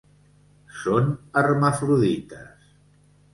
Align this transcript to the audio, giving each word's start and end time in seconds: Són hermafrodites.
Són 0.83 1.11
hermafrodites. 1.41 2.73